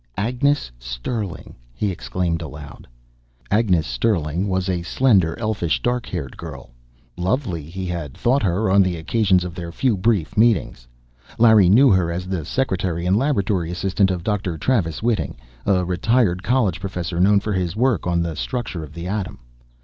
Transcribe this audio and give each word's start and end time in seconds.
"Agnes 0.17 0.71
Sterling!" 0.79 1.53
he 1.75 1.91
exclaimed 1.91 2.41
aloud. 2.41 2.87
Agnes 3.51 3.85
Sterling 3.85 4.47
was 4.47 4.67
a 4.67 4.81
slender, 4.81 5.37
elfish, 5.37 5.79
dark 5.79 6.07
haired 6.07 6.35
girl 6.37 6.71
lovely, 7.17 7.61
he 7.69 7.85
had 7.85 8.15
thought 8.17 8.41
her, 8.41 8.67
on 8.67 8.81
the 8.81 8.95
occasions 8.97 9.43
of 9.43 9.53
their 9.53 9.71
few 9.71 9.95
brief 9.95 10.35
meetings. 10.35 10.87
Larry 11.37 11.69
knew 11.69 11.91
her 11.91 12.11
as 12.11 12.25
the 12.25 12.45
secretary 12.45 13.05
and 13.05 13.15
laboratory 13.15 13.69
assistant 13.69 14.09
of 14.09 14.23
Dr. 14.23 14.57
Travis 14.57 15.03
Whiting, 15.03 15.37
a 15.67 15.85
retired 15.85 16.41
college 16.41 16.79
professor 16.79 17.19
known 17.19 17.39
for 17.39 17.53
his 17.53 17.75
work 17.75 18.07
on 18.07 18.23
the 18.23 18.35
structure 18.35 18.83
of 18.83 18.93
the 18.95 19.07
atom. 19.07 19.37